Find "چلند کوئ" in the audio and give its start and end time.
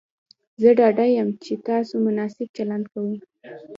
2.57-3.15